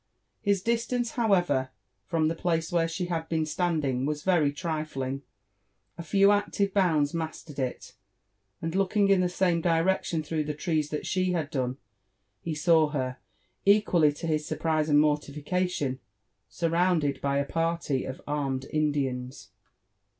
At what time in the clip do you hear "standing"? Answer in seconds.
3.45-4.07